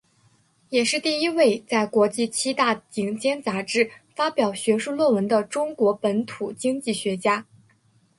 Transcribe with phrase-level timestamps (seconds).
[0.71, 7.45] 也是第一位在国际七大顶尖杂志发表学术论文的中国本土经济学家。